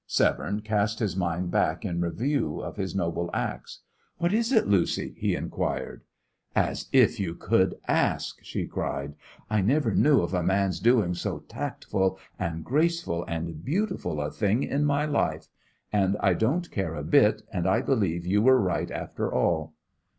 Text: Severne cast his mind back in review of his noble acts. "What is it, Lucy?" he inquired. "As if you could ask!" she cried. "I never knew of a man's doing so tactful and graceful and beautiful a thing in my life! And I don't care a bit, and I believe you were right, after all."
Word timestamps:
Severne 0.07 0.61
cast 0.61 0.97
his 0.97 1.15
mind 1.15 1.51
back 1.51 1.85
in 1.85 2.01
review 2.01 2.59
of 2.59 2.75
his 2.77 2.95
noble 2.95 3.29
acts. 3.35 3.81
"What 4.17 4.33
is 4.33 4.51
it, 4.51 4.65
Lucy?" 4.65 5.13
he 5.15 5.35
inquired. 5.35 6.01
"As 6.55 6.87
if 6.91 7.19
you 7.19 7.35
could 7.35 7.75
ask!" 7.87 8.39
she 8.43 8.65
cried. 8.65 9.13
"I 9.47 9.61
never 9.61 9.93
knew 9.93 10.21
of 10.21 10.33
a 10.33 10.41
man's 10.41 10.79
doing 10.79 11.13
so 11.13 11.41
tactful 11.47 12.17
and 12.39 12.65
graceful 12.65 13.23
and 13.27 13.63
beautiful 13.63 14.19
a 14.19 14.31
thing 14.31 14.63
in 14.63 14.85
my 14.85 15.05
life! 15.05 15.49
And 15.93 16.17
I 16.19 16.33
don't 16.33 16.71
care 16.71 16.95
a 16.95 17.03
bit, 17.03 17.43
and 17.53 17.67
I 17.67 17.83
believe 17.83 18.25
you 18.25 18.41
were 18.41 18.59
right, 18.59 18.89
after 18.89 19.31
all." 19.31 19.75